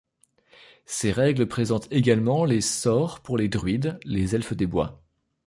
[0.87, 4.99] Ces règles présentent également les sorts pour les druides, les Elfes des bois.